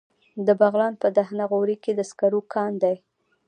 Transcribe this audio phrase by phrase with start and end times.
[0.45, 2.95] د بغلان په دهنه غوري کې د سکرو کان دی.